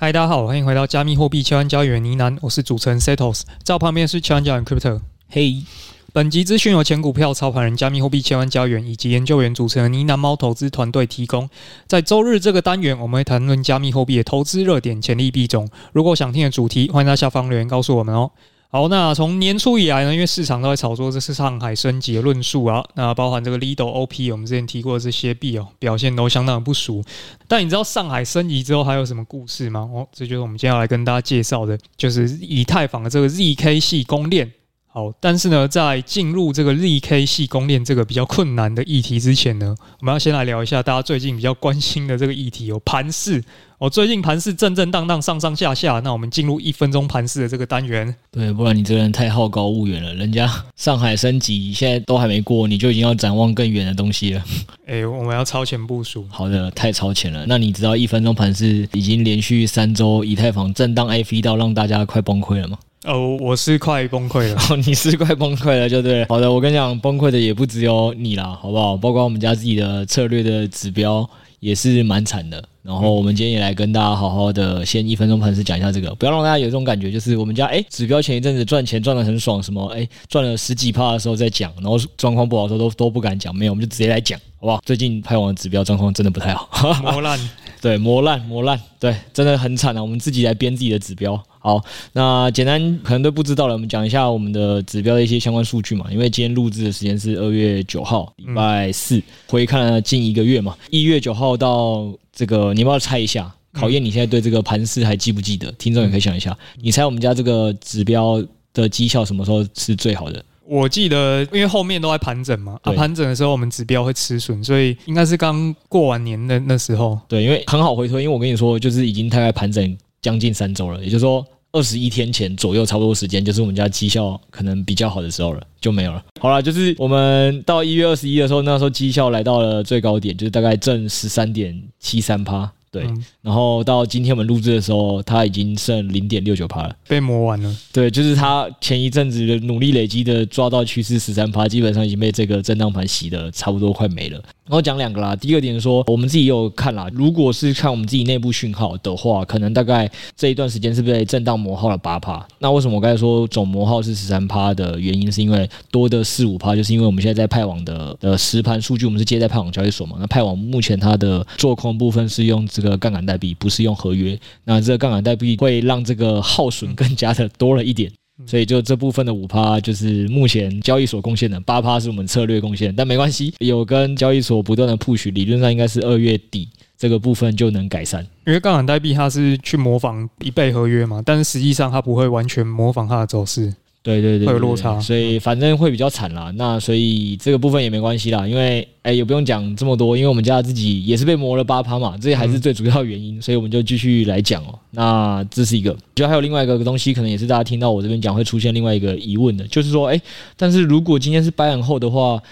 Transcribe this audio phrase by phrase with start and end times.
[0.00, 5.00] 嗨，大家好，欢迎回到加密货币千万交易员呢喃，我是主持人 Setos，在我旁边是千万交易员 Crypto。
[5.28, 5.64] 嘿，
[6.12, 11.50] 本集资讯由前股票操盘人、加密货币千万交易员以及研究员主持人呢喃猫投资团队提供。
[11.88, 15.68] 在周日这个单元，我们会谈论加密货币的投资热点、潜力币种。
[15.92, 18.30] 如果想听的主题，欢迎在下方留言告诉我们哦。
[18.70, 27.02] 好，那从年初以来呢，因为市场都在炒作这是上海升级的论述啊，那包含这个 Lido OP，我们之前提过的这些币哦，表现都相当的不俗。
[27.46, 29.88] 但你知道上海升级之后还有什么故事吗？
[29.90, 34.52] 哦，这就是我们接下来跟大家介绍的，就是以太坊的这个 ZK 系公链。
[34.90, 43.44] 好，但是呢，在进入这个力 K 系公链这个比较困难的议题之前呢，我们要先来聊一下大家最近比较关心的这个议题，有盘市。
[43.78, 46.00] 哦，最近盘市震震荡荡，上上下下。
[46.00, 48.12] 那我们进入一分钟盘市的这个单元。
[48.32, 50.12] 对，不然你这个人太好高骛远了。
[50.14, 54.42] 人家上海升级现在都还没过，你就已经要展望更远的东西了。
[54.86, 56.26] 哎、欸，我们要超前部署。
[56.28, 57.44] 好的，太超前了。
[57.46, 62.78] 那你知道一分钟盘市已经连续三周以太坊震荡 F 一到让大家快崩溃了吗？
[63.04, 64.60] 哦，我是快崩溃了。
[64.70, 66.24] 哦，你是快崩溃了，就对。
[66.28, 68.96] 好的，我跟你讲，崩溃的也不只有你啦，好不好？
[68.96, 71.28] 包括我们家自己的策略的指标
[71.60, 72.62] 也是蛮惨的。
[72.82, 84.82] 然后我们今天也来跟大家好好的先一分钟盘势讲一下这个，不要让大家有这种感觉，就是我们家哎指标前一阵子赚钱赚得很爽，什么哎赚了十几趴的时候再讲，然后状况不好的时候都都不敢讲，没有，我们就直接来讲，好不好？
[84.84, 87.38] 最近拍网的指标状况真的不太好，磨烂，
[87.80, 90.02] 对，磨烂磨烂，对，真的很惨啊！
[90.02, 91.40] 我们自己来编自己的指标。
[91.58, 91.82] 好，
[92.12, 102.12] 那简单可能都不知道了，我们讲一下我们的指标的一些相关数据嘛，因为今天录制的时间是二月九号，礼拜四，回看了近一个月嘛，一月九号到。
[102.38, 103.52] 这个你要不要猜一下？
[103.72, 105.72] 考验你现在对这个盘势还记不记得？
[105.72, 108.40] 听众也可以想一下，你猜我们家这个指标
[108.72, 110.40] 的绩效什么时候是最好的？
[110.64, 117.18] 我记得，因为后面都在盘整嘛，啊，盘整的时候我们指标会吃损，所以应该是刚过完年的那时候。
[117.26, 121.44] 对，因为很好回推，因为我跟你说，就是已经大概盘整将近三周了，也就是说。
[121.72, 126.24] 二十一天前左右，差不多时间，就是我们家绩效可能比较好的时候了，就没有了。
[126.40, 132.70] 好了，就是我们到一月二十一的时候，那时候绩效来到了最高点，就是大概正十三点七三趴。
[132.90, 133.06] 对，
[133.42, 137.76] 然后到今天我们录制的时候，它已经剩零点六九趴了，被磨完了。
[137.92, 144.42] 对，就是它前一阵子的努力累积的抓到趋势十三趴，基本上已经被这个震荡盘洗的差不多快没了。
[144.64, 152.46] 然后讲两个啦，第二点说，我们自己有看啦，如果是看我们自己内部讯号的话，可能大概这一段时间是被震荡磨耗了八趴。
[152.58, 162.66] 那为什么我刚才说总磨耗是十三趴的原因，是因为多的四五趴，就是因为我们现在在派网的的实盘数据，我们是接在派网交易所嘛，那派网目前它的做空部分是用。
[162.80, 168.10] 这个杠杆代币不是用合约，那这个杠杆代币会让这个耗损更加的多了一点，
[168.46, 183.74] 所以就这部分的五趴就是目前交易所贡献的，八趴是我们策略贡献，但没关系，有跟交易所不断的 push，理论上应该是二月底这个部分就能改善，因为杠杆代币它是去模仿一倍合约嘛，但是实际上它不会完全模仿它的走势。
[184.08, 186.50] 对对对，会有落差，所以反正会比较惨啦。
[186.56, 194.78] 那所以这个部分也没关系啦，因为哎也不用讲这么多，因为我们家自己也是被磨了八趴嘛，这还是最主要原因，所以我们就继续来讲哦。
[194.92, 200.18] 那这是一个，就还有另外一个东西，可能也是大家听到我这边讲会出现另外一个疑问的，就是说，哎，
[200.56, 202.42] 但是如果今天是 buy and hold 的话，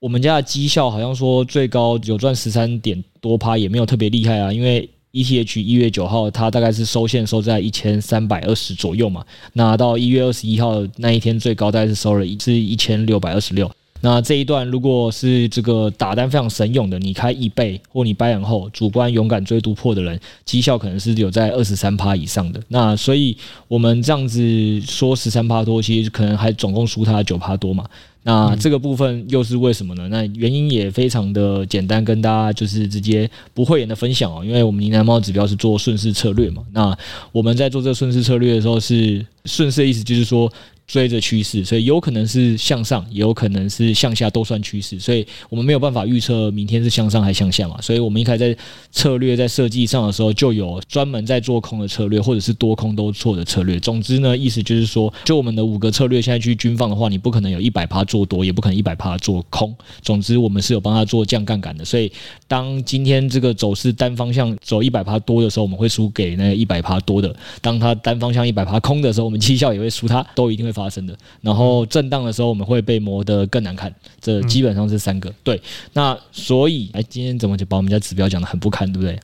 [0.00, 4.90] 我们家的绩效好像说最高有赚十三点多趴，也没有特别厉害啊，因为。
[5.14, 9.24] ETH 一月九号，它大概是收线收在一千三百二十左右嘛。
[9.52, 13.70] 那到一月二十一号那一天，最高大概是收了一是一千六百二十六。
[14.04, 22.60] 那这一段如果是这个打单非常神勇的，你开一倍或你掰然后主观勇敢追突破的人，绩效可能是有在二十三趴以上的。
[22.68, 23.34] 那所以
[23.66, 24.38] 我们这样子
[24.82, 27.86] 说十三趴多，其实可能还总共输他九趴多嘛。
[28.26, 30.06] 那这个部分又是为什么呢？
[30.10, 34.44] 那原因也非常的简单，跟大家就是直接不会言的分享哦。
[34.44, 36.94] 因为我们云南猫指标是做顺势策略嘛，那
[37.32, 40.52] 我们在做这个顺势策略的时候，是顺势的意思就是说。
[40.86, 45.00] 追着趋势，所以有可能是向上，也有可能是向下，都算趋势。
[45.00, 47.80] 所以我们没有办法预测明天是向上还向下嘛。
[47.80, 48.60] 所以我们一开始在
[48.92, 53.80] 策略在设计上的时候，就有专门在做空的策略，或者是多空都错的策略。
[53.80, 59.74] 总之呢，意思就是说，就我们的五个策略现在去均放的话，你不可能有一百趴做多，也不可能一百趴做空。
[60.02, 61.82] 总之，我们是有帮他做降杠杆的。
[61.82, 62.12] 所以，
[62.46, 67.30] 当今天这个走势单方向走一百趴多的时候，我们会输给那个一百趴多的；
[67.62, 70.73] 当他单方向一百趴空的时候，我们绩效也会输他，都一定会。
[70.74, 71.16] 发生的。
[71.40, 73.94] 然后震荡的时候，我们会被磨得更难看。
[74.20, 75.32] 这基本上是三个。
[75.44, 75.60] 对，
[75.92, 79.18] 那所以，哎，今天怎么就把我们家指标讲得很不堪，对不对？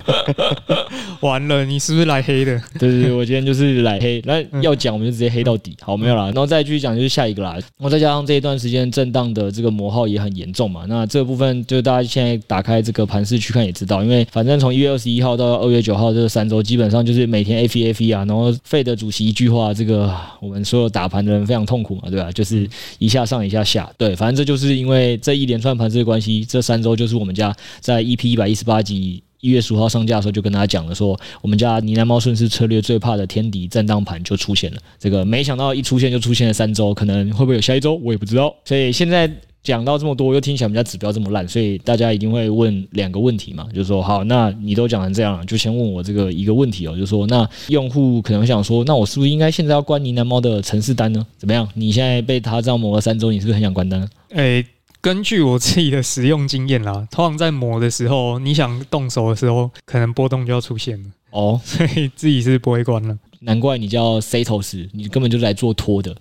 [1.21, 2.57] 完了，你是不是来黑的？
[2.79, 4.23] 对对对，我今天就是来黑。
[4.25, 5.77] 那要讲，我们就直接黑到底。
[5.81, 6.27] 好，没有啦。
[6.27, 7.55] 然后再继续讲，就是下一个啦。
[7.55, 10.85] 然后再加上这一段时间震荡的这个磨耗也很严重嘛。
[10.89, 22.31] 那这个部分，就大家现在打开这个盘势去看也知道，因为反正从一月二十一号到二月九号这三周，基本上就是每天 FEFE 啊，然后费的主席一句话，这个我们所有打盘的非常痛苦嘛，对吧？
[22.33, 29.23] 就是一下上一下下，对，反正这就是因为这一连串盘势的关系，这三周就是我们家在 EP 一百一十八集。
[29.43, 34.79] 一月十五号上架的时候，就跟大家讲了，说我们家呢喃猫顺势策略最怕的天敌震荡盘就出现了。
[34.99, 38.55] 这个没想到一出现就出现了三周，可能会不会有下一周，我也不知道。
[38.67, 39.27] 所以现在
[39.63, 51.27] 讲到这么多，又听起来我们家指标这么烂，所以大家一定会问两个问题嘛，就是说，好，那你都讲成这样了，就先问我这个一个问题哦，就是说，那用户可能想说，那我是不是应该现在要关呢喃猫的城市单呢？
[51.39, 51.69] 怎么样？
[51.75, 54.09] 你现在被他这样磨了三周，你是不是很想关单？
[54.31, 54.65] 哎。
[55.03, 63.17] 根据我自己的使用经验啦，通常在磨的时候，你想动手的时候，可能波动就要出现了哦， 所以自己是不会关了。
[63.43, 66.15] 难怪你叫 Setos，你根本就是来做托的。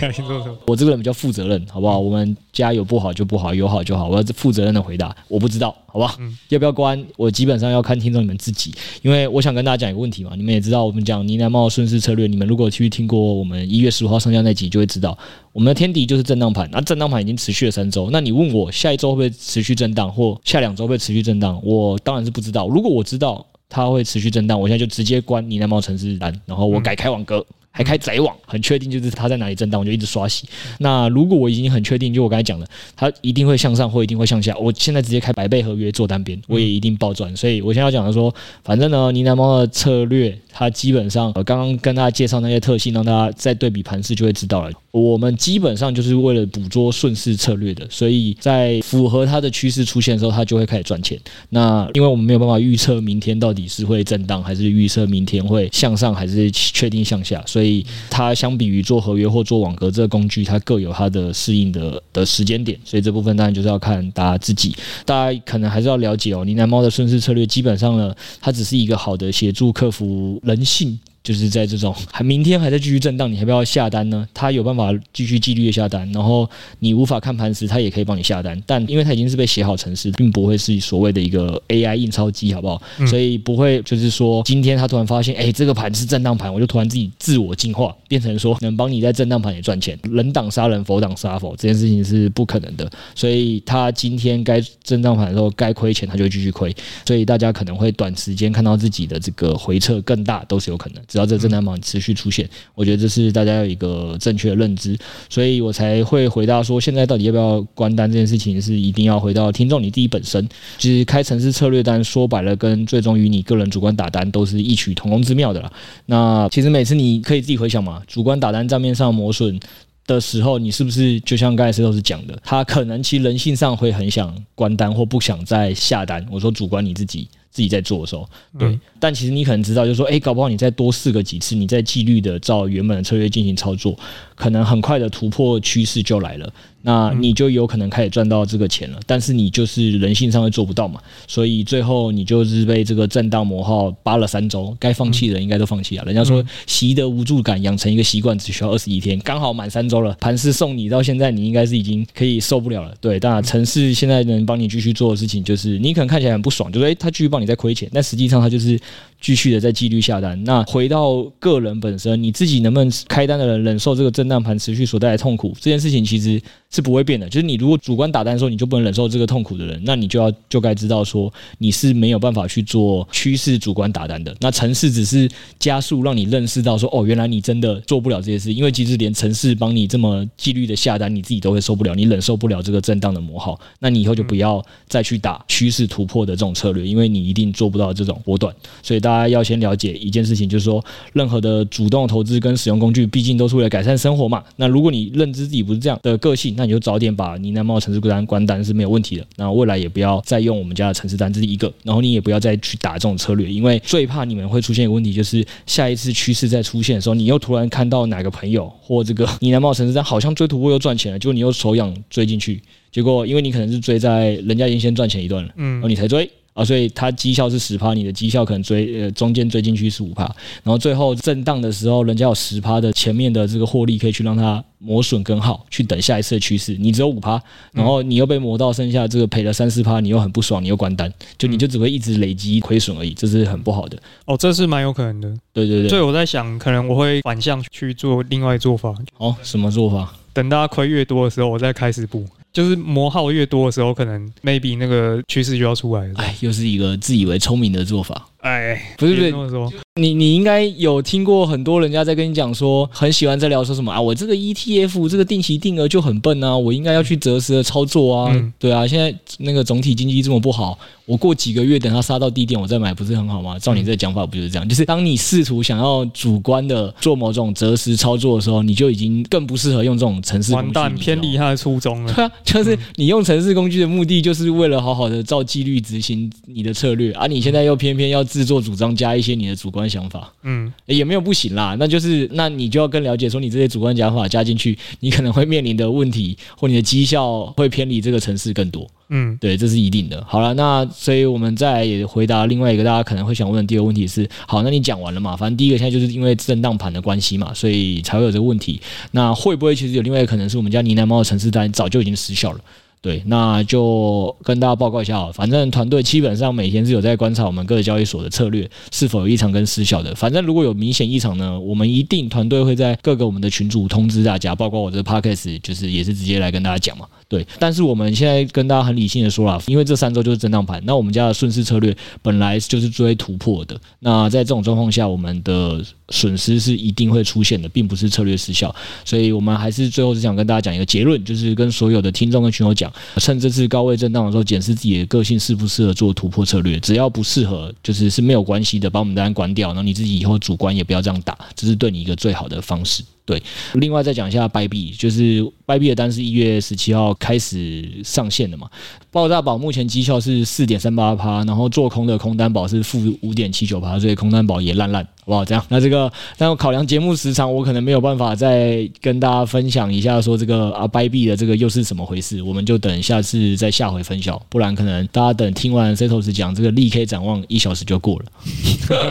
[0.66, 1.98] 我这个人比较负责任，好不好？
[1.98, 4.08] 我们家有不好就不好，有好就好。
[4.08, 6.16] 我要负责任的回答，我不知道，好不好？
[6.20, 7.02] 嗯、要不要关？
[7.16, 10.32] 我基本上要看听众你们自己，因为我想跟大家讲一个问题嘛。
[10.36, 15.16] 你们也知道，我们讲呢喃猫顺势策略，你们如果去听过我们一月十五号上架那集，就会知道
[15.52, 16.68] 我们的天敌就是震荡盘。
[16.70, 21.58] 那震荡盘已经持续了三周，那你问我下一周会不会持续震荡，或下两周会不会持续震荡？
[21.64, 22.68] 我当然是不知道。
[22.68, 23.46] 如果我知道。
[23.70, 27.46] 它会持续震荡，我现在就直接关你那猫程式单，然后我改开网格。
[27.72, 30.48] 还开窄网，很确定就是它在哪里震荡，我就一直刷洗。
[30.78, 37.34] 那如果我已经很确定，就我刚才讲的，它一定会向上或一定会向下，我现在直接开百倍合约做单边，我也一定爆赚。
[37.36, 38.34] 所以我现在要讲的说，
[38.64, 44.72] 反正呢，呢喃猫的策略，它基本上我刚刚跟大家介绍那些特性，让大家再对比盘势就会知道了。
[44.90, 51.16] 我们基本上就是为了捕捉顺势策略的，所以在符合它的趋势出现的时候，它就会开始赚钱。
[51.50, 57.59] 那因为我们没有办法预测明天到底是会震荡，还是预测明天会向上，还是确定向下，所以。
[57.60, 64.74] 所以它相比于做合约或做网格这个工具，它各有它的适应的的时间点，所以这部分当然就是要看大家自己。
[65.04, 70.98] 大家可能还是要了解哦，呢喃猫的顺势策略基本上呢，它只是一个好的协助克服人性。
[71.22, 74.26] 就是在这种还明天还在继续震荡，你还不要下单呢？
[74.32, 78.60] 他有办法继续纪律的下单，然后你无法看盘时，他也可以帮你下单。
[78.66, 82.80] 但因为它已经是被写好程式，并不会是所谓的一个 AI 印钞机，好不好？
[83.06, 89.98] 所以不会就是说今天他突然发现，哎，这个盘是震荡盘，我就突然自己自我进化，变成说能帮你在震荡盘也赚钱。
[90.10, 92.90] 人挡杀人，佛挡杀佛，这件事情是不可能的。
[93.14, 96.74] 所以他今天该震荡盘的时候该亏钱，他就会继续亏。
[97.06, 101.02] 所以大家可能会短时间看到自己的这个回撤更大，都是有可能。
[101.10, 104.96] 只要这震荡榜持续出现，我觉得这是大家有一个正确的认知，
[105.28, 110.48] 所以我才会回答说，现在到底要不要关单这件事情，是一定要回到听众你自己本身。
[110.78, 115.72] 其实开城市策略单，说白了，跟最终与你个人主观打单都是异曲同工之妙的啦。
[116.06, 119.58] 那其实每次你可以自己回想嘛，主观打单账面上磨损
[120.06, 126.24] 的时候，你是不是就像刚才石头是讲的，他可能其实人性上会很想关单或不想再下单。
[126.30, 127.28] 我说主观你自己。
[127.50, 133.98] 自己在做的时候，对，嗯、但其实你可能知道，就是说，哎、欸，搞不好你再多试个几次，你再纪律的照原本的策略进行操作，
[134.34, 136.52] 可能很快的突破趋势就来了。
[136.82, 140.98] 那你就有可能开始赚到这个钱了，但是你就是人性上会做不到嘛，
[141.28, 146.04] 所以最后你就是被这个震荡磨耗扒了三周，该放弃的人应该都放弃了。
[146.04, 152.94] 人家说习得无助感养成一个习惯只需要二十一天，刚好满三周了，盘势送你到现在，你应该是已经可以受不了了。
[152.98, 158.78] 对，当然城市现在能帮你继续做的事情，就是你可能看起来很不爽，就是诶，他继续帮你在亏钱，但实际上他就是。
[159.22, 160.42] 继续的在纪律下单。
[160.44, 165.54] 那回到个人本身，你自己能不能开单的人忍受这个震荡盘持续所带来痛苦？
[165.60, 167.28] 这件事情其实是不会变的。
[167.28, 174.34] 就是你如果主观打单的时候，你就不能忍受这个痛苦的人，那你就要就该知道说你是没有办法去做趋势主观打单的。
[174.40, 178.52] 那程式只是加速让你认识到说，哦，原来你真的做不了这些事。
[178.52, 183.58] 因为其实连程式帮你这么纪律的下单，你自己都会受不了，你忍受不了这个震荡的磨耗。
[183.78, 188.54] 那你以后就不要再去打趋势突破的这种策略，因为你一定做不到这种波段。
[188.82, 194.42] 所以大家要先了解一件事情，就是说，任何的主动投资跟使用工具，毕竟都是为了改善生活嘛。
[194.56, 199.26] 那如果你认知自己不是这样的个性，那你就早点把呢喃猫程式单关单是没有问题的。
[199.36, 201.72] 那未来也不要再用我们家的城市单，这是一个。
[201.82, 212.60] 然后你也不要再去打这种策略，因为最怕你们会出现一个问题，就是下一次趋势再出现的时候，你又突然看到哪个朋友或这个呢喃猫城市单好像追突破又赚钱了，结果你又手痒追进去。
[212.92, 220.24] 结果，因为你可能是追在人家已经先赚钱一段了，嗯，然后你才追，啊，所以它绩效是十趴，你的绩效可能追呃中间追进去是五趴，
[220.62, 226.76] 然后最后震荡的时候，人家有十趴的前面的这个获利可以去让它磨损更好，去等下一次的趋势。
[226.78, 227.40] 你只有五趴，
[227.72, 233.96] 然后你又被磨到剩下这个赔了三四趴，你又很不爽，你又关单，就你就只会一直累积亏损而已，这是很不好的。
[234.26, 235.28] 哦，这是蛮有可能的。
[235.52, 238.94] 对对对，所以我在想，可能我会反向去做另外做法。
[239.18, 240.12] 哦，什么做法？
[240.32, 242.24] 等大家亏越多的时候，我再开始补。
[242.52, 246.14] 就是磨耗越多的时候，可能 maybe 那个趋势就要出来了。
[246.16, 248.28] 哎，又是一个自以为聪明的做法。
[248.42, 258.32] 哎，不是不是，你你应该有听过很多人家在跟你讲说，很喜欢在聊说什么啊，我这个 ETF 这个定期定额就很笨啊，我应该要去择时的操作啊。
[258.32, 263.58] 嗯、对啊，现在那个总体经济这么不好，我过几个月等它杀到低点我再买不是很好吗？
[263.58, 264.66] 照你这讲法不就是这样？
[264.66, 270.66] 就是当你试图想要主观的做某种择时操作的时候，你就已经更不适合用这种城市工具。
[270.66, 272.14] 完蛋，偏离他的初衷了。
[272.14, 278.24] 对啊，就是你用城市工具的目的就是为了好好的照纪律执行你的策略，而、啊、你现在又偏偏要。
[278.30, 281.76] 自作主张加一些你的主观想法，嗯，也没有不行啦。
[281.80, 288.88] 那就是，那你就要更了解说，你这些主观想法加进去，你可能会面临的问题，或你的绩效会偏离这个城市更多。
[289.08, 290.24] 嗯，对，这是一定的。
[290.28, 295.34] 好了，那所以我们再也回答另外一个大家可能会想问的第二个问题是：好，那你讲完了嘛？
[295.34, 298.80] 反正第一个现在就是因为震荡盘的关系嘛，所以才会有这个问题。
[299.10, 302.60] 那会不会其实有另外一个可能是我们家呢喃猫的城市单早就已经失效了？
[303.02, 310.14] 对，那就跟大家报告一下，反正团队基本上每天是有在观察我们各个交易所的策略是否有异常跟失效的。
[310.14, 317.06] 反正如果有明显异常呢，我们一定团队会在各个我们的群组通知大家，包括我这个 podcast 就是也是直接来跟大家讲嘛。
[317.26, 323.80] 对，但是我们现在跟大家很理性的说了，因为这三周就是震荡盘，那我们家的顺势策略本来就是追突破的。
[324.00, 328.74] 那在这种状况下，我们的损失是一定会出现的，并不是策略失效。
[329.04, 336.78] 所以我们还是最后是想跟大家讲一个结论，就是跟所有的听众跟群友讲，趁这次高位震荡的时候，检视自己的个性适不适合做突破策略。
[336.80, 343.02] 只要不适合，就是是没有关系的，把我们单关掉，然后你自己以后主观也不要这样打，这是对你一个最好的方式。
[343.24, 343.40] 对，
[343.74, 348.68] 另外再讲一下 b 币就是 b 币的单是一月十七号开始上线的嘛。
[349.12, 355.44] 爆炸宝目前绩效是四点三八趴，然后做空的空单宝是负五点七九趴，所以空单宝也烂烂，好不好？
[355.44, 368.24] 这样，那这个，但我考量节目时长，我可能没有办法再跟大家分享一下说这个啊 bye b 的这个又是什么回事，我们就等下次再下回分享，不然可能大家等听完 Setos 讲这个立 K 展望一小时就过了。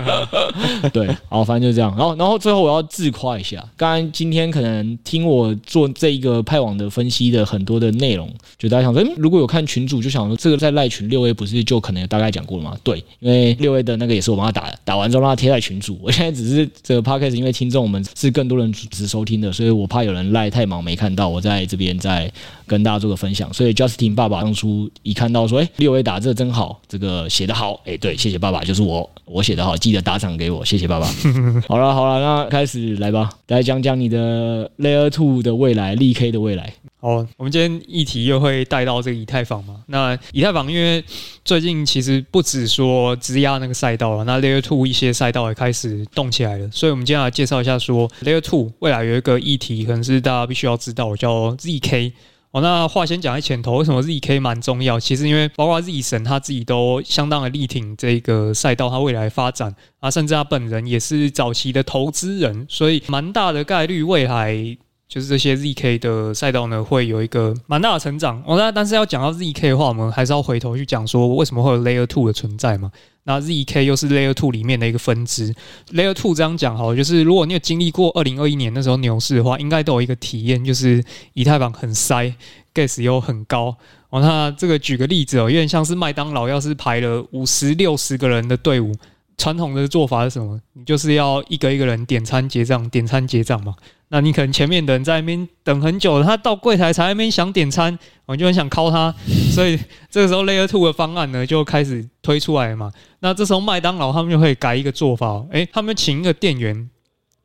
[0.93, 1.93] 对，好，反正就这样。
[1.97, 9.88] 然后，然后最后我要自夸一下，刚刚今天可能听我做这一个派网的分析的很多的内容，就大家想说，如果有看群。
[9.89, 12.77] 主就想说，这个在赖群六 A 不是就可能有大概讲过了吗？
[12.83, 15.99] 对，因为六 A 的那个也是我帮他打的，打完之后让他贴在群组。
[16.01, 22.31] 我现在只是这个 podcast，因为听众我们是更多人只收听的，所以我怕有人赖太忙没看到，我在这边再
[22.67, 23.51] 跟大家做个分享。
[23.51, 31.07] 所以 Justin 爸爸当初一看到说，哎，六 A 打这真好，这个写得好，哎，对，谢谢爸爸，就是我，我写得好，记得打赏给我，谢谢爸爸。
[31.67, 36.73] 好了好了，那开始来吧，来讲讲你的 Layer Two 的未来，力 K 的未来。
[37.01, 39.78] 好，我们今天议题又会带到这个以太坊嘛？
[39.87, 41.03] 那以太坊因为
[41.43, 46.69] 最近其实不止说质押那个赛道了，那 Layer Two 一些赛道也开始动起来了。
[46.71, 52.13] 所以我们今天来介绍一下说 Layer Two 未来有一个议题，可能是大家必须要知道，叫 ZK。
[52.51, 54.99] 哦，那话先讲在前头，为什么 ZK 蛮重要？
[54.99, 64.77] 其实因为包括 Z 神他自己都相当的力挺这个赛道，他未来发展啊，甚至他本人也是早期的投资人，所以蛮大的概率未来。
[65.09, 68.41] 就是这些 ZK 的赛道呢，会有一个蛮大的成长。
[68.45, 72.91] 哦，那但是要讲到 ZK 的话，我们还是要回头去讲说，为什么会有 Layer Two 的存在嘛？
[73.23, 75.51] 那 ZK 又是 Layer Two 里面的一个分支。
[75.93, 82.31] Layer Two 这样讲好，就是如果你有经历过二零二一年那时候牛市的话，应该都有一个体验，就是以太坊很塞
[82.75, 83.75] ，Gas 又很高。
[84.11, 88.93] 哦，那这个举个例子哦，有点像是麦当劳要是排了五十六十个人的队伍，
[89.39, 90.59] 传统的做法是什么？
[90.73, 93.73] 你就是要一个一个人点餐结账，点餐结账嘛。
[94.09, 99.13] 那你可能前面的人在那边等很久了，他到柜台才那边想点餐，我就很想敲他，
[99.53, 99.79] 所以
[100.09, 102.91] 这个时候 Layer Two 的方案呢就开始推出来嘛。
[103.19, 106.89] 那这时候麦当劳他们就会改一个做法，诶、他们请一个店员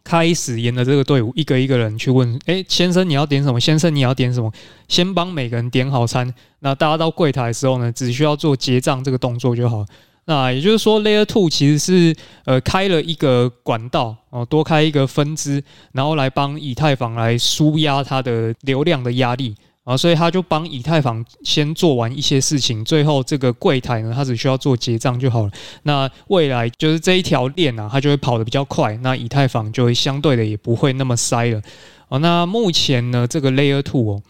[0.03, 3.61] 开始沿着这个队伍一个一个人去问，诶、先生你要点什么？
[3.61, 4.51] 先生你要点什么？
[4.89, 9.85] 先帮每个人点好餐，那大家到柜台的时候呢，只需要做结账这个动作就好。
[10.27, 15.63] 那也就是说，Layer Two 其实是呃开了一个管道哦，多开一个分支，
[15.93, 19.55] 然后来帮以太坊来纾压它的流量的压力
[19.85, 25.53] 啊，所以他就帮以太坊先做完一些事情，最后这个柜台呢，它只需要做结账就好了。
[25.83, 31.61] 那未来就是这一条链啊，它就会跑得比较快，那以太坊就会相对的也不会那么塞了。
[32.09, 34.23] 哦，那目前呢，这个 Layer Two 哦，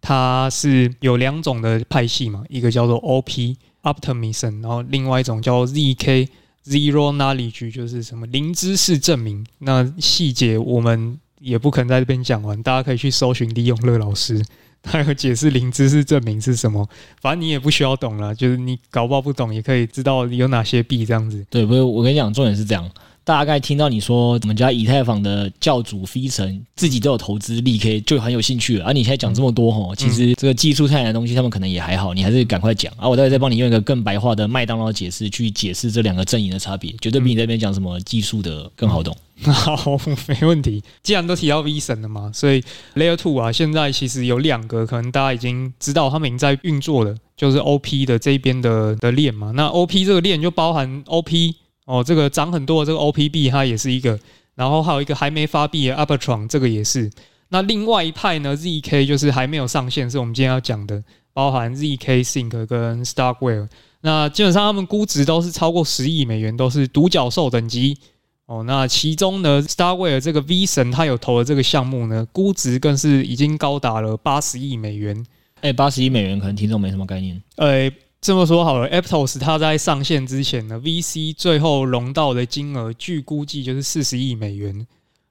[0.00, 3.58] 它是有两种的派系嘛，一个叫做 OP。
[3.84, 6.28] Optimism，然后另外一种叫 ZK
[6.66, 9.46] Zero Knowledge，就是什么零知识证明。
[9.60, 14.42] 那细节我们也不可能在这边讲完，大家可以去搜寻李永乐老师，
[14.82, 16.88] 他有解释零知识证明是什么。
[17.20, 21.44] 反正你也不需要懂了，就是你搞不好不懂也可以知道有哪些币这样子。
[21.50, 22.90] 对，不是我跟你讲，重点是这样。
[23.24, 28.84] 大概听到你说我们家以太坊的教主 V 神自己都有投资力可以就很有兴趣了。
[28.84, 32.92] 而、啊、你现在讲这么多吼，其实这个技术上的东西他们可能也还好，你还是赶快讲。
[32.98, 39.16] 啊，我待会再帮你用一个更白话的麦当劳解释去解释这两个阵营的差别，绝对比你那边讲什么技术的更好懂。
[39.44, 40.82] 好，没问题。
[41.02, 42.62] 既然都提到 V 神了嘛，所以
[42.94, 49.50] Layer Two 啊，现在其实有两个可能大家已经知道他们已经在运作了，就是 OP 的这边的的链嘛。
[49.54, 51.54] 那 OP 这个链就包含 OP。
[51.84, 54.18] 哦，这个涨很多的这个 OPB，它也是一个，
[54.54, 57.10] 然后还有一个还没发币的 Arbitrum，这个也是。
[57.50, 63.68] 那另外一派呢，ZK 就是还没有上线，是我们今天要讲的，包含 ZK Sync 跟 Starkware。
[64.00, 67.98] 那基本上他们估值都是超过十亿美元，都是独角兽等级。
[68.46, 75.24] 哦，那其中呢，Starkware 这个 V 神他有投的这个项目呢，估值更是已经高达了八十亿美元。
[75.60, 77.40] 哎，八十亿美元可能听众没什么概念。
[77.56, 77.90] 呃。
[78.24, 84.86] 这么说好了，Aptos 它在上线之前呢，VC 最后融到的金额据估计就是四十亿美元，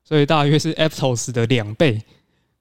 [0.07, 1.99] 所以大约是 Aptos 的两倍。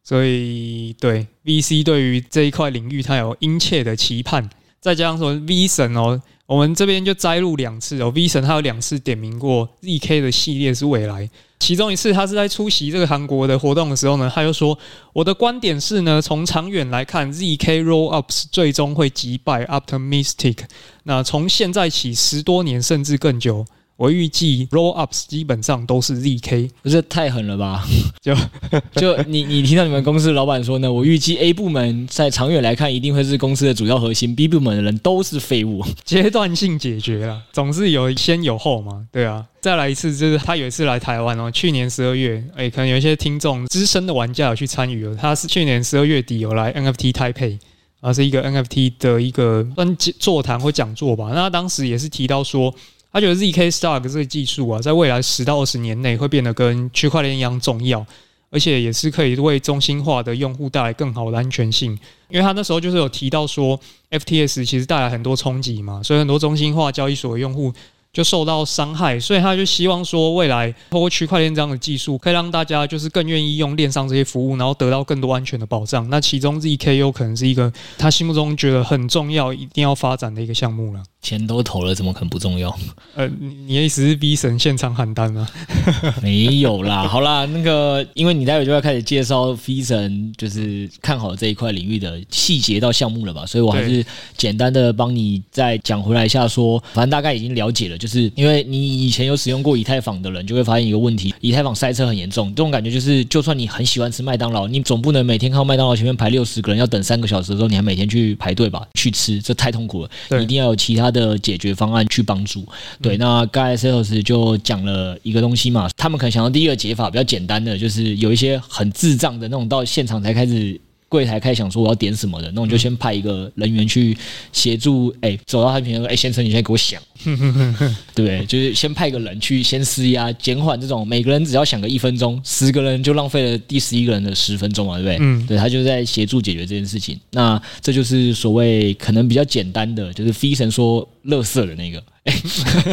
[0.03, 4.49] 所以对 VC 对于这一块领域，它有殷切的期盼。
[4.81, 11.29] 再加上说 V 神哦，我们这边就摘录两次哦，V 神它有两次点名过 ZK 的系列是未来。
[11.63, 14.77] 其中一次，他是在出席这个韩国的活动的时候呢，他又说
[15.15, 20.65] ：“我的观点是呢，从长远来看，ZK Rollups 最终会击败 Optimistic。
[21.05, 23.65] 那从现在起十多年甚至更久。”
[24.03, 27.85] 我预计 Rollups 基本上都是 ZK，不是太狠了吧？
[28.21, 28.35] 就
[29.01, 30.93] 就你你听到你们公司老板说呢？
[30.93, 39.47] 我预计 A 部门在长远来看一定会是公司的主要核心，B 部门的人都是废物， 阶段性解决了，总是有先有后嘛，对啊。
[39.61, 45.15] 再来一次，就是他有一次来台湾哦，去年十二月，哎，可能有一些听众资深的玩家有去参与了。
[45.15, 47.61] 他是去年十二月底有来 NFT Taipei，
[48.01, 51.29] 啊，是一个 NFT 的一个专座谈或讲座吧。
[51.29, 52.75] 那他当时也是提到说。
[53.13, 58.05] 他觉得 zk Stark 这个技术啊，在未来十到二十年内会变得跟区块链一样重要，
[58.51, 61.93] 而且也是可以为中心化的用户带来更好的安全性。
[62.29, 63.79] 因为他那时候就是有提到说
[64.11, 67.73] ，FTS 其实带来很多冲击嘛，所以很多中心化交易所的用户。
[68.15, 76.07] 就受到伤害，所以他就希望说，未来通过区块链这样的技术，可以让大家就是更愿意用链上这些服务，然后得到更多安全的保障。
[76.11, 81.03] 那其中 ZK 有可能是一个他心目中觉得很重要、一定要发展的一个项目了。
[81.23, 82.77] 钱都投了，怎么可能不重要？
[83.15, 83.29] 呃，
[83.67, 85.49] 你的意思是 V 神现场喊单吗？
[86.23, 93.47] 没有啦， 好啦，那个因为你待会就要开始介绍 V 神，就是看好这一块领域的细节到项目了吧？
[93.47, 94.05] 所以我还是
[94.37, 97.97] 简单的帮你再讲回来一下说，说反正大概已经了解了。
[97.97, 102.49] 就是因为你以前有使用过以太坊的人，就会发现一个问题：以太坊塞车很严重。
[102.51, 108.85] 这种感觉就是，就算你很喜欢吃麦当劳，你总不能每天看到麦当劳前面排六十个人，要等三个小时的时候，你还每天去排队吧？
[108.95, 110.11] 去吃，这太痛苦了。
[110.31, 112.67] 你一定要有其他的解决方案去帮助。
[113.03, 120.81] 对，那刚才 Sales 就讲了一个东西嘛，他们可能想到第一个解法比较简单的，就是有一些很智障的那种，到现场才开始。
[121.13, 124.17] 柜台开始想说我要点什么的，那我就先派一个人员去
[124.51, 125.15] 协助。
[125.21, 128.47] 哎、欸，走到他面前说：“哎、欸，先生，你先给我想，对不 对？
[128.47, 135.19] 就是先派一个人去先施压，减缓这种每个人只要想个一分钟，十个人就浪费了第十一个人的十分钟嘛，对不对？
[135.21, 137.21] 嗯，对，他就在协助解决这件事情。
[137.33, 142.03] 那这就是所谓可能比较简单的，就是 V 神说乐色的那个。
[142.25, 142.33] 哎，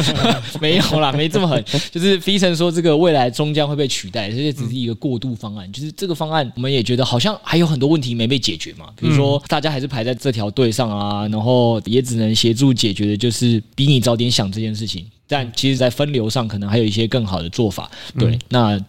[0.60, 1.64] 没有啦，没这么狠。
[1.92, 5.70] 就是飞神说这个未来终将会被取代，这些只是一个过渡方案。
[5.72, 8.86] 就是这个方案，我们也觉得好像还有很多问题没被解决嘛。
[8.96, 15.06] 比如说，大家还是排在这条队上啊，然后也只能协助解决的，就是比你早点想这件事情。
[15.28, 17.90] 但其实，在分流上，可能还有一些更好的做法。
[18.18, 18.80] 对，那。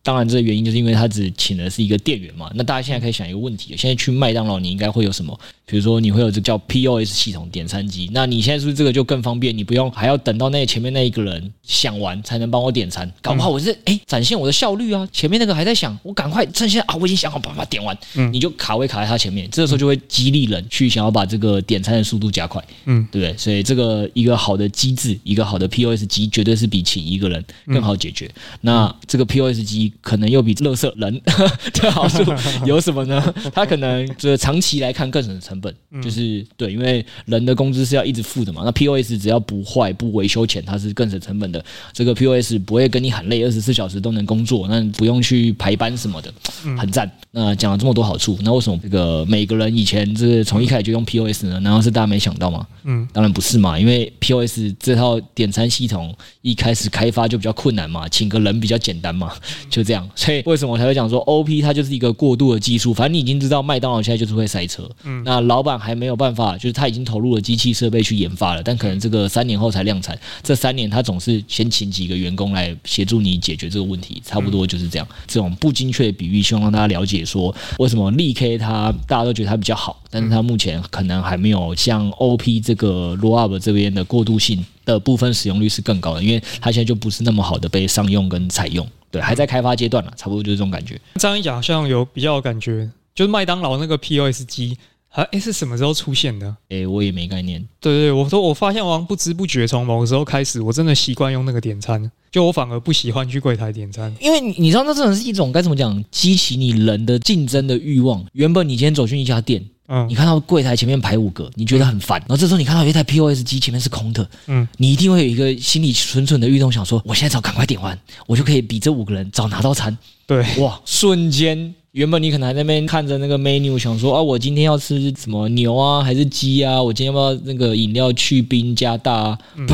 [0.00, 2.50] 当然，这个原因就是因为他只请的是一个店员嘛。
[2.54, 5.38] 那大家现在可以想一个问题：现在去麦当劳，你应该会有什么？
[5.68, 8.08] 比如说，你会有这个叫 POS 系统点餐机。
[8.14, 9.56] 那你现在是不是这个就更方便？
[9.56, 13.10] 你不用还要等到那前面那一个人想完才能帮我点餐。
[13.20, 15.06] 搞不好我是哎，展现我的效率啊！
[15.12, 17.96] 前面那个还在想，我赶快趁现在啊，我已经想好，把它点完。
[18.14, 22.64] 嗯，你就卡位卡在他前面，这个时候就会激励人去想要把这个点餐的速度加快。
[22.86, 23.36] 嗯，对不对？
[23.36, 28.30] 所以这个一个好的机制，一个好的 POS 机，绝对是比请一个人更好解决。
[28.62, 31.20] 那这个 POS 机可能又比乐色人
[31.74, 32.24] 的好处
[32.64, 33.34] 有什么呢？
[33.52, 38.62] 他可能就是长期来看更省成成本，嗯、就是对，因为人的工资是要一直付的嘛。
[38.64, 41.64] 那 POS 只要不坏不维修钱，它是更省成本的。
[41.92, 46.32] 这个 POS 不会跟你喊累，二十四小时都能工作，那不用去排班什么的，
[46.78, 47.10] 很赞。
[47.30, 51.60] 那讲了这么多好处，那为什么这个每个人以前就是从一开始就用 POS 呢？
[51.60, 52.66] 难道是大家没想到吗？
[52.84, 59.32] 嗯，当然不是嘛，因为 POS 这套点餐系统一开始开发就比较困难嘛，请个人比较简单嘛，
[59.70, 60.08] 就这样。
[60.14, 62.92] 所以为什么我才会讲说 OP 它就是一个过渡的技术？
[62.94, 70.16] 反正你已经知道麦当劳现在就是会塞车，嗯，那老板还没有办法，就是他已经投入了机器设备去研发了，但可能这个三年后才量产。
[70.42, 75.08] 这三年他总是先请几个员工来协助你解决这个问题，差不多就是这样。
[75.26, 88.86] 这种不精确的比喻，希望让大家了解说为什么力 K 它大家都觉得它比较好，但是它目前可能还没有像 OP 这个 Rollup 这边的过渡性的部分使用率是更高的，因为它现在就不是那么好的被商用跟采用。
[89.10, 91.00] 对，还在开发阶段了，差不多就是这种感觉。
[91.14, 94.76] 这样一讲，好像有比较有感觉，就是麦当劳那个 POS 机，
[95.08, 96.54] 还诶是什么时候出现的？
[96.68, 97.60] 诶，我也没概念。
[97.80, 108.24] 对对对，我说我发现，我好像不知不觉从某个时候开始，我真的习惯用那个点餐，就我反而不喜欢去柜台点餐，因为你你知道，那真的是一种该怎么讲，激起你人的竞争的欲望。
[108.32, 109.64] 原本你今天走进一家店。
[109.90, 112.20] 嗯，你看到柜台前面排五个，你觉得很烦。
[112.20, 119.96] 然后这时候你看到有一台 POS 机前面是空的，嗯，你一定会有一个心里蠢蠢的欲动，想说我现在早赶快点完，我就可以比这五个人早拿到餐。
[120.26, 126.82] 对，哇，瞬间，原本你可能还在那边看着那个 menu，想说啊，我今天要吃什么牛啊，还是鸡啊？
[126.82, 129.38] 我今天要不要那个饮料去冰加大啊？
[129.56, 129.66] 嗯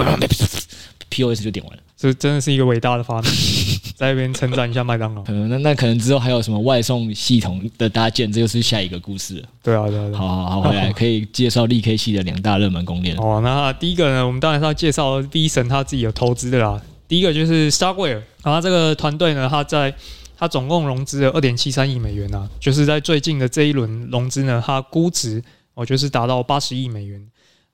[1.11, 1.83] ，POS 就点完了。
[1.97, 3.31] 这真的是一个伟大的发明，
[3.97, 5.25] 在那边称赞一下麦当劳。
[5.29, 9.49] 嗯，那那可能之后还有什么外送系统的搭建，这就是下一个故事了。
[9.63, 10.11] 对啊，对啊。
[10.13, 13.17] 好好好，回来可以介绍力 K 系的两大热门公链。
[13.17, 16.81] 哦，那第一个呢，我们当然是要介绍 V 神他自己有投资的啦。
[17.09, 19.95] 第一个就是 Starkware，然后这个团队呢，他在
[20.37, 25.43] 它总共融资了二点七三亿美元啊，就是在最近的这一轮融资呢，它估值
[25.75, 27.25] 哦就是达到八十亿美元。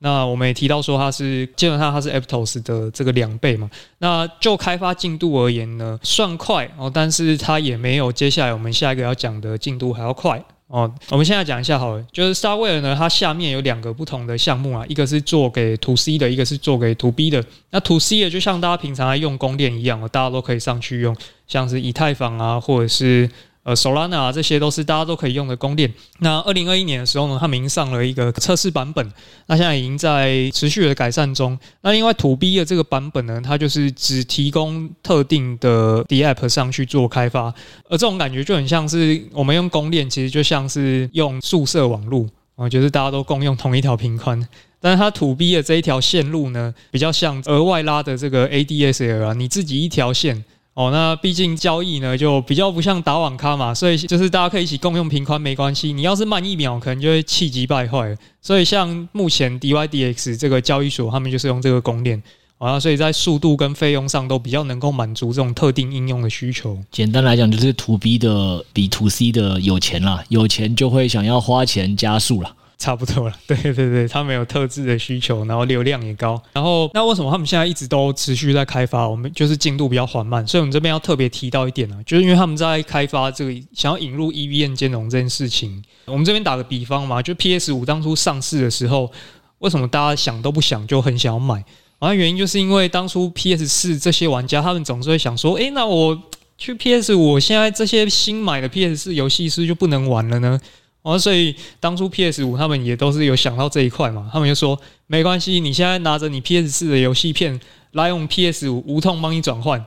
[0.02, 3.70] 那我们也提到说，它是基本上它是 Aptos 的这个两倍嘛。
[3.98, 10.90] 那就开发进度而言呢，算快哦，但是它也没有接下来我们下一个要讲的进度还要快哦。
[11.10, 17.44] 我们现在讲一下好了，就是 Starway 呢，它下面有两个不同的项目啊，一个是做给图 C 的，一个是做给图 B 的。
[17.70, 21.14] 那图 C 的就像大家平常在用公链一样，大家都可以上去用，
[21.46, 23.28] 像是以太坊啊，或者是。
[23.62, 25.92] 呃，Solana，这些都是大家都可以用的公链。
[26.20, 29.12] 那二零二一年的时候呢，他们已经上了一个测试版本，
[29.48, 31.58] 那现在已经在持续的改善中。
[31.82, 37.52] 那另外 To B 的这个版本呢，它就是只提供特定的 DApp 上去做开发，
[37.90, 44.48] 而这种感觉就很像是我们用公链，其实就像是用宿舍网络啊，就是大家都共用同一条频宽。
[44.80, 50.42] 但是它 To B 的这一条线路呢，比较像额外拉的这个 ADSL 啊，你自己一条线。
[50.80, 55.92] 哦，那毕竟交易呢，就比较不像打网咖嘛，所以就是大家可以一起共用频宽没关系。
[55.92, 58.16] 你要是慢一秒，可能就会气急败坏。
[58.40, 62.22] 所以像目前 DYDX 这个交易所，他们就是用这个公链
[62.56, 66.78] 啊，所以在速度跟费用上都比较能够满足这种特定应用的需求。
[66.90, 72.54] 简单来讲，就是 To B 的比 To C 的有钱啦，有钱就会想要花钱加速啦。
[72.80, 79.06] 差不多了， 对对对，他们有特制的需求，然后流量也高，然后那为什么他们现在一直都持续在开发？
[79.06, 85.84] 我们就是进度比较缓慢，所以我们这边要特别提到一点呢，就是因为他们在开发这个想要引入 EVM 兼容这件事情。
[86.06, 89.12] 我们这边打个比方嘛，就 PS 五当初上市的时候，
[89.58, 91.62] 为什么大家想都不想就很想要买？
[91.98, 96.18] 好像原因就是因为当初 PS 四这些玩家他们总是会想说，诶，那我
[96.56, 100.58] 去 PS 五，我现在这些新买的 PS 四游戏是不是就不能玩了呢？
[101.02, 107.58] 哦，所以当初 PS 五他们也都是有想到这一块嘛，他们就说没关系，你现在拿着你 PS 四的游戏片
[107.92, 109.84] 来用 PS 五无痛帮你转换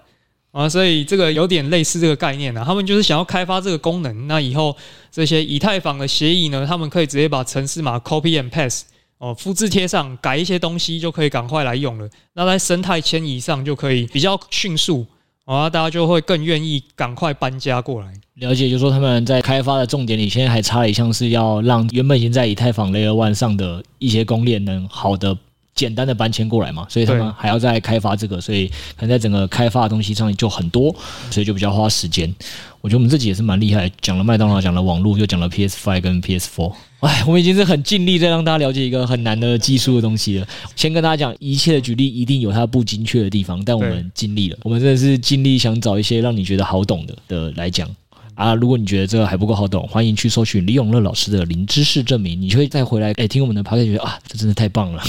[0.52, 4.76] 啊，所以这个有点类似这个概念啊，他们就是想要开发这个功能，那以后
[5.12, 8.82] 这些以太坊的协议呢，他们可以直接把程式码 copy and paste
[9.20, 15.06] 哦，复制贴上，改一些东西就可以赶快来用了，那在生态迁移上就可以比较迅速。
[15.46, 18.14] 啊，大家就会更愿意赶快搬家过来。
[18.40, 25.38] 了解，就是说他们在开发的重点里，现在还差了一项，是要让原本已经在以太坊 Layer One 上的一些公链能好的、
[25.76, 26.88] 简单的搬迁过来嘛。
[26.90, 28.68] 所以他们还要再开发这个，所以
[28.98, 30.94] 可能在整个开发的东西上就很多，
[31.30, 32.34] 所以就比较花时间。
[32.82, 36.74] 我觉得我们自己也是蛮厉害，讲了麦当劳，讲了网络，又讲了 PS Five 跟 PS Four。
[37.02, 40.48] 哎，我们已经是很尽力在让大家了解一个很难的技术的东西了。
[40.76, 44.58] 先跟大家讲，一切的举例一定有它不精确的地方，但我们尽力了。
[44.64, 47.88] 我们真的是尽力想找一些让你觉得好懂的的来讲。
[48.36, 55.04] 啊，如果你觉得这个还不够好懂，欢迎去搜寻李永乐老师的零知识证明，你就会再回来哎听我们的 podcast 觉得啊，这真的太棒了。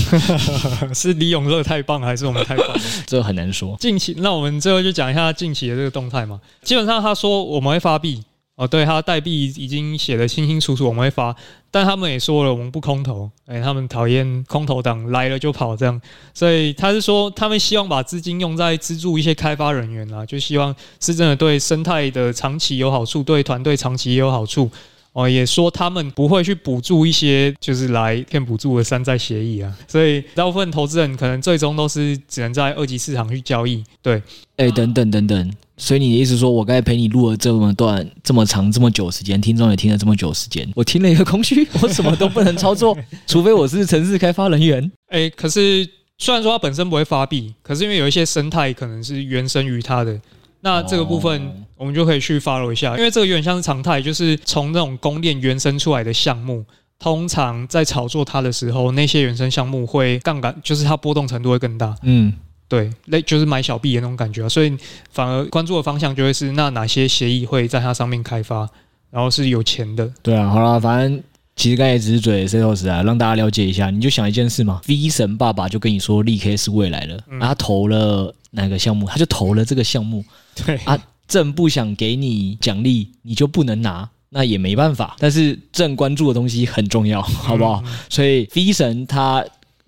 [0.95, 2.67] 是李永乐太棒，还是我们太棒？
[3.07, 3.77] 这个很难说。
[3.81, 6.41] 近期，那我们最后就讲一下近期的这个动态嘛。
[6.63, 8.23] 基本上他说我们会发币。
[8.57, 11.35] 哦，对，他代币已经写得清清楚楚，我们会发，
[11.73, 16.01] 但他们也说了，我们不空投，哎，他们讨厌空投党来了就跑这样，
[16.33, 24.71] 所以他是说，他们希望把资金用在资助一些开发人员啊，就希望是真的对生态的长期有好处，对团队长期也有好处。
[25.15, 33.85] 哦，也说他们不会去补助一些就是来骗补助的山寨协议啊，所以大部分投资人可能最终都是只能在二级市场去交易。
[34.03, 34.21] 对，
[34.57, 44.83] 哎、等等等等，所以你的意思说我刚才陪你录了这么段这么长这么久时间，听众也听了这么久时间，我听了一个空虚， 我什么都不能操作， 除非我是城市开发人员。
[45.09, 50.21] 哎、欸，可是虽然说它本身不会发币，可是因为有一些生态可能是原生于它的。
[50.61, 56.65] 那这个部分我们就可以去 follow 一下，因为这个有点像是常态，就是从那种公链原生出来的项目，
[56.99, 61.95] 通常在炒作它的时候，那些原生项目会杠杆，就是它波动程度会更大。
[62.03, 62.33] 嗯，
[62.67, 64.77] 对，那就是买小币的那种感觉啊，所以
[65.11, 68.69] 反而关注的方向就会是那哪些协议会在它上面开发，
[69.11, 70.11] 然后是有钱的。
[70.23, 71.23] 对啊，好了，反正
[71.55, 73.91] 其实刚才也只是嘴 Setos 啊，让大家了解一下。
[73.91, 80.25] 你就想一件事嘛，V 神爸爸就跟你说利 K 是未来了，嗯、他投了哪个项目，他就投了这个项目。
[80.65, 80.99] 对啊，
[81.29, 85.15] 正不想给你奖励，你就不能拿，那也没办法。
[85.21, 87.83] 但是正关注的东西很重要，好不好？
[87.87, 89.45] 嗯、所以 V 神他。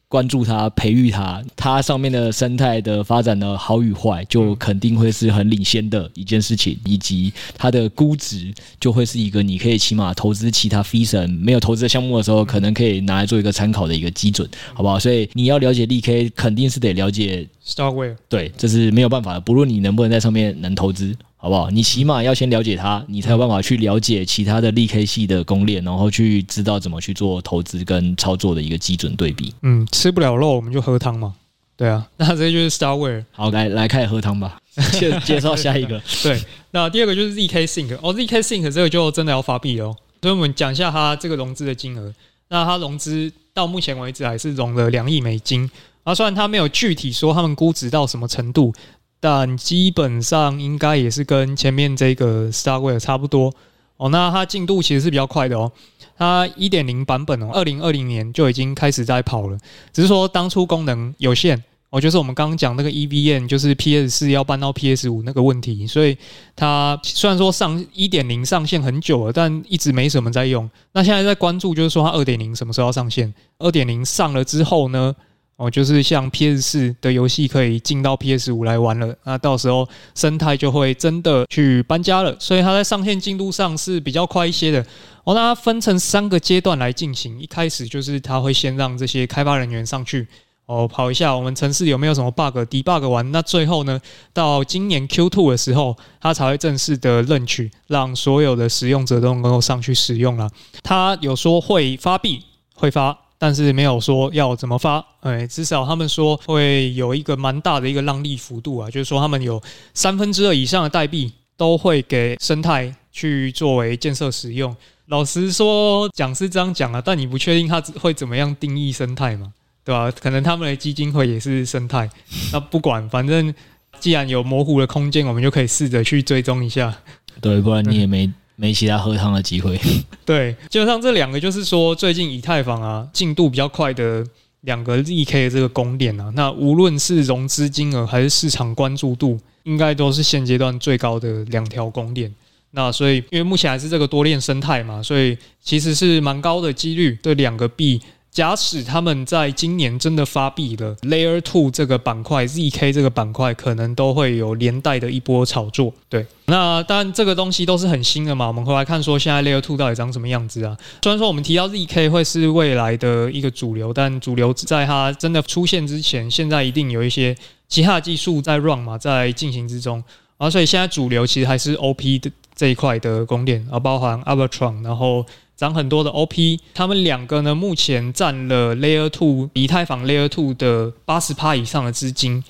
[0.09, 14.97] 关注它，培育它，它上面的生态的发展的好与坏，就肯定会是很领先的一件事情，以及它的估值就会是一个你可以起码投资其他 V 神没有投资的项目的时候，可能可以拿来做一个参考的一个基准，好不好？
[14.97, 21.17] 所以你要了解 LeeK，肯定是得了解 Starkware，对，这是没有办法的，不论你能不能在上面能投资。
[21.47, 21.71] 好不好？
[21.71, 29.55] 你起码要先了解它，你才有办法去了解其他的 LeeK 系的公链，然后去知道怎么去做投资跟操作的一个基准对比。
[29.63, 31.37] 嗯，吃不了肉我们就喝汤嘛。
[31.77, 33.25] 对啊， 那这就是 Starkware。
[33.31, 34.59] 好，来来开始喝汤吧。
[34.99, 36.03] 介介绍下一个。
[36.21, 37.97] 对，那第二个就是 ZK Sync。
[38.03, 39.95] 哦，ZK Sync 这个就真的要发币哦。
[40.23, 42.13] 所以我们讲一下它这个融资的金额。
[42.49, 45.71] 那它融资到目前为止还是融了两亿美金。
[46.03, 48.75] 啊，虽然它没有具体说他们估值到什么程度。
[49.21, 53.53] 但基本上应该也是跟前面这个 Starware 差不多
[53.97, 54.09] 哦。
[54.11, 55.73] 那它进度其实是比较快的哦。
[56.19, 59.59] 它一点零版本哦，二零二零年就已经开始在跑了。
[59.93, 65.87] 只是说当初功能有限哦，就是我们刚刚讲那个 EVM，就是 PS 四要搬到 PS 五那个问题。
[65.87, 66.17] 所以
[66.55, 70.69] 它虽然说上一点零上线很久了，但一直没什么在用。
[70.93, 73.33] 那现在在关注，就是说它二点零什么时候要上线？
[73.59, 75.15] 二点零上了之后呢？
[75.57, 84.85] 哦，就是像 PS 四的游戏可以进到 PS 五来玩了，那到时候生态就会真的去搬家了，所以它在上线进度上是比较快一些的。
[85.25, 90.29] 哦，那它分成三个阶段来进行，一开始就是它会先让这些开发人员上去
[90.67, 93.99] 哦跑一下我们城市有没有什么 bug，debug 完，那最后呢，
[94.35, 100.51] 到今年 Q2 的时候，它才会正式的认取，让所有的使用者都能够上去使用了。
[100.83, 102.43] 它有说会发币，
[102.75, 103.17] 会发。
[103.39, 109.63] 但是没有说要怎么发，哎，至少他们说会有一个蛮大的一个让利幅度啊，就是说他们有
[109.95, 114.75] 三分之二以上的代币都会给生态去作为建设使用。
[115.07, 119.53] 老实说，讲是这样讲啊，但你不确定他会怎么样定义生态嘛，
[119.85, 120.11] 对吧？
[120.11, 122.11] 可能他们的基金会也是生态，
[122.53, 123.55] 那不管，反正
[124.01, 126.93] 既然有模糊的空间，我们就可以试着去追踪一下。
[127.41, 128.33] 对，不然你也没。
[128.57, 129.79] 没其他喝汤的机会。
[130.27, 134.27] 对，基本上这两个就是说，最近以太坊啊进度比较快的
[134.63, 142.35] 两个 ZK 的这个公链啊，那无论是融资金额还是市场关注度，应该都是现阶段最高的两条公链。
[142.73, 148.01] 那所以，因为目前还是这个多链生态嘛，所以其实是蛮高的几率对两个币。
[148.37, 155.91] 假使他们在今年真的发币了，Layer Two 这个板块，ZK 这个板块可能都会有连带的一波炒作。
[156.11, 160.77] 对，那当然这个东西都是很新的嘛，我们回来看说现在 Layer Two 到底长什么样子啊？
[161.03, 167.35] 虽然说我们提到 ZK 会是未来的一个主流，但主流在它真的出现之前，现在一定有一些
[167.71, 170.05] 其他的技术在 run 嘛，在进行之中。
[170.37, 175.25] 啊，所以现在主流其实还是 OP 的这一块的供电啊，包含 Arbitrum，然后。
[175.57, 182.45] 涨很多的 OP，他们两个呢，目前占了 Layer Two 以太坊 Layer Two 的八十趴以上的资金。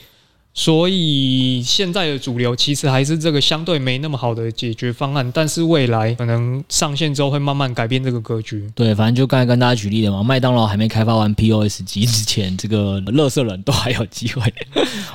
[0.58, 8.66] 所以现在的主流其实还是这个相对没那么好的解决方案，但是未来可能上线之后会慢慢改变这个格局。
[8.74, 14.42] 对，反正就刚才跟大家举例的嘛，麦当劳还没开发完 POS 机之前，这个乐色人都还有机会。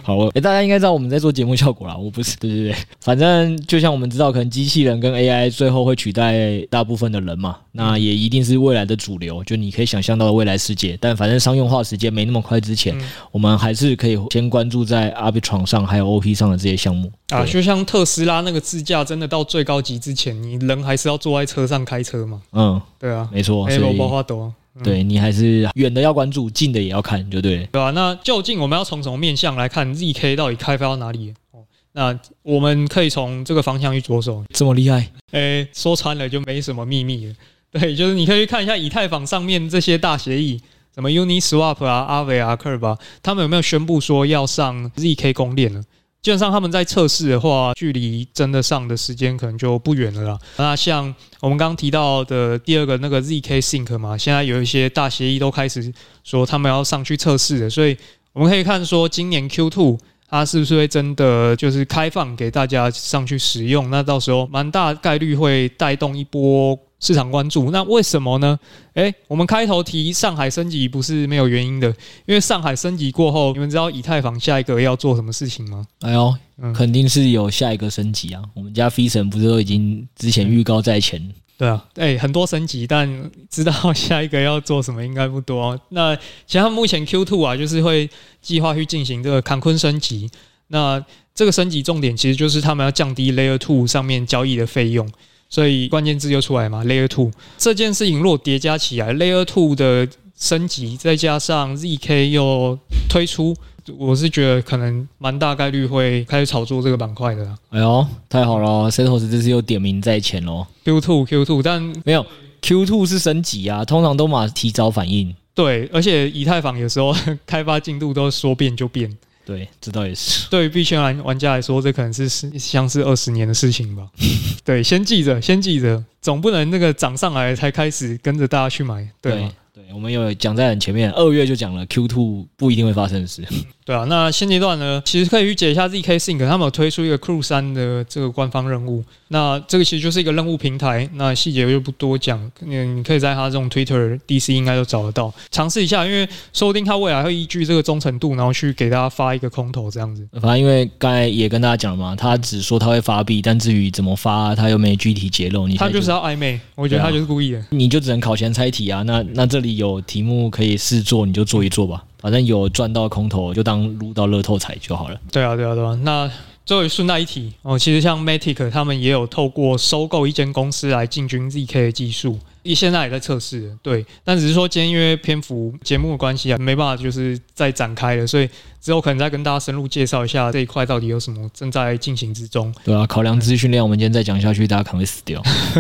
[0.04, 10.96] 好，诶、欸，大家应该知道我们在做节目效果啦，我不是，对对对，反正就像我们知道，可能机器人跟 AI 最后会取代大部分的人嘛，那也一定是未来的主流，就你可以想象到的未来世界。
[11.02, 13.02] 但反正商用化时间没那么快之前，嗯、
[13.32, 15.31] 我们还是可以先关注在阿。
[15.32, 22.42] Arbitrum 上还有 OP 上的这些项目啊，就像特斯拉那个自驾，真的到最高级之前，你人还是要坐在车上开车嘛？
[22.52, 31.34] 嗯，对啊，没错，所以包括多，对你还是远的要关注，近的也要看，就对，对啊，那究竟我们要从什么面向来看 ZK 到底开发到哪里？
[31.52, 31.60] 哦，
[31.94, 34.44] 那我们可以从这个方向去着手。
[34.54, 35.10] 这么厉害？
[35.32, 37.34] 诶，说穿了就没什么秘密了。
[37.72, 40.62] 对，就是你可以去看一下以太坊上面这些大协议。
[40.94, 45.82] 什么 Uniswap 啊、Aave 啊、Curve，他们有没有宣布说要上 ZK 公链呢？
[46.22, 50.40] 基本上他们在测试的话，距离真的上的时间可能就不远了啦。
[50.58, 55.92] 那像我们刚刚提到的第二个那个 ZK Sync 嘛，现在有一些大协议都开始
[56.24, 57.98] 说他们要上去测试的，所以
[58.34, 59.98] 我们可以看说今年 Q2
[60.30, 63.90] 它是不是会真的就是开放给大家上去使用？
[63.90, 66.78] 那到时候蛮大概率会带动一波。
[67.02, 68.58] 市场关注，那为什么呢？
[68.94, 71.88] 诶，我们开头提上海升级不是没有原因的，
[72.28, 75.84] 因为上海升级过后，你们知道以太坊下一个要做什么事情吗？
[76.02, 78.42] 哎呦，嗯、肯定是有下一个升级啊！
[78.54, 81.34] 我们家 Phi 神不是都已经之前预告在前？
[81.58, 85.80] 对啊，诶，很多升级，但知道下一个要做什么应该不多。
[85.90, 88.08] 那其实他目前 Q two 啊，就是会
[88.42, 90.30] 计划去进行这个坎昆升级。
[90.68, 95.08] 那这个升级重点其实就是他们要降低 Layer Two 上面交易的费用。
[95.52, 103.54] 所以关键字就出来嘛，Layer Two 这件事情如果叠加起来，Layer Two 的升级再加上 ZK 又推出，
[103.98, 107.46] 我是觉得可能蛮大概率会开始炒作这个板块的。
[107.70, 110.66] 哎呦，太好了，Setos 这次又点名在前喽。
[110.86, 112.26] Q Two Q Two，但没有
[112.62, 115.36] Q Two 是升级啊，通常都嘛提早反应。
[115.54, 117.14] 对，而且以太坊有时候
[117.46, 119.18] 开发进度都说变就变。
[119.46, 120.50] 对，这倒也是。
[120.50, 124.08] 对于币圈玩玩家来说，这可能是是像是二十年的事情吧。
[124.64, 129.52] 对，先记着，先记着，总不能那个涨上来才开始跟着大家去买，对吗？
[129.74, 133.44] 对，对，我们有讲在很前面，二月就讲了 Q two 不一定会发生的事。
[133.84, 139.04] 对啊，那现阶段呢，其实可以去解一下 ZK Sync，他们有推出一个 Crew 三的这个官方任务。
[139.30, 142.40] 那这个其实就是一个任务平台，那细节我就不多讲。
[142.62, 150.28] 嗯，你可以在他这种 Twitter DC 应该都找得到，尝试一下，因为说不定他未来会依据这个忠诚度，然后去给大家发一个空投这样子。
[150.34, 155.68] 反正因为刚才也跟大家讲了嘛，他只说他会发币，但至于怎么发，他又没具体揭露。
[155.68, 157.66] 你他就是要暧昧，我觉得他就是故意的。
[157.70, 159.02] 你就只能考前猜题啊。
[159.04, 162.04] 那那这里有题目可以试做，你就做一做吧。
[162.22, 165.20] 反正有赚到空投，就当撸到乐透彩就好了。
[165.32, 166.00] 对啊，对啊，对啊。
[166.04, 166.32] 那。
[166.64, 173.76] 最后顺带一提哦，其实像 Matic 他们也有透过收购一间公司来进军 ZK 的技术，现在也在测试。
[173.82, 178.50] 对，但只是说今天因为篇幅节目的关系啊，没办法就是再展开了，所以。
[178.82, 182.74] 之后可能再跟大家深入介绍一下这一块到底有什么正在进行之中。
[182.84, 185.40] 对啊，考量资讯量，我们今天再讲下去，大家可能会死掉。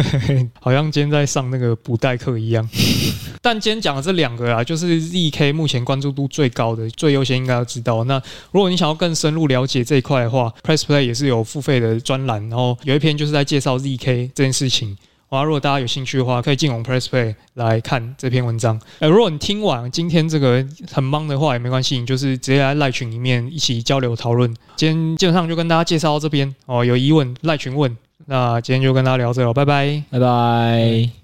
[0.62, 2.70] 好像今天在上那个补代课一样。
[3.42, 8.04] 但今天讲的这两个啊，就是 ZK 目前关注度最高的、最优先应该要知道。
[8.04, 14.96] 那如果你想要更深入了解这一块的话，Press Play 也是有付费的专栏，然后有一篇就是在介绍 ZK 这件事情。
[15.32, 18.78] 啊，如果大家有兴趣的话，可以进我们 PressPlay 来看这篇文章。
[19.00, 24.54] 呃，如果你听完今天这个很忙的话，也没关系，你就是直接来赖群里面一起交流讨论。
[24.76, 27.96] 今天基本上就跟大家介绍到这边哦，有疑问赖群问。
[28.26, 31.21] 那今天就跟大家聊这了，拜拜，拜拜。